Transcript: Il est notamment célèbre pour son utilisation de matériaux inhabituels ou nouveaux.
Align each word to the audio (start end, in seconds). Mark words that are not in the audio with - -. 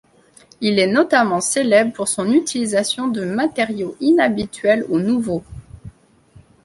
Il 0.61 0.79
est 0.79 0.87
notamment 0.87 1.41
célèbre 1.41 1.93
pour 1.93 2.07
son 2.07 2.31
utilisation 2.31 3.07
de 3.07 3.23
matériaux 3.23 3.97
inhabituels 3.99 4.83
ou 4.89 4.97
nouveaux. 4.97 5.43